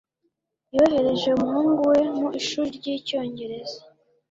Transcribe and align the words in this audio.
Yohereje 0.75 1.27
umuhungu 1.33 1.79
we 1.91 1.99
mu 2.17 2.27
ishuri 2.39 2.69
ry’icyongereza 2.77 3.79